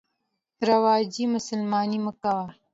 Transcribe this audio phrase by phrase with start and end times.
[0.69, 2.45] رواجي مسلماني مه کوئ.